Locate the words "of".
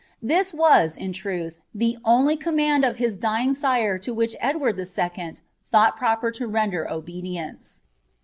2.83-2.97